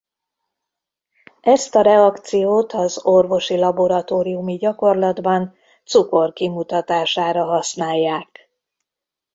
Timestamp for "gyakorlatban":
4.55-5.55